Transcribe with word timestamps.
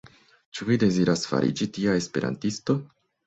Ĉu 0.57 0.65
vi 0.69 0.77
deziras 0.83 1.25
fariĝi 1.33 1.67
tia 1.77 1.99
Esperantisto? 1.99 2.79